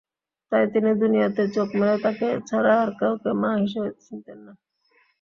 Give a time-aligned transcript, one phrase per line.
[0.51, 4.53] তাই তিনি দুনিয়াতে চোখ মেলে তাকে ছাড়া আর কাউকে মা হিসাবে চিনতেন না।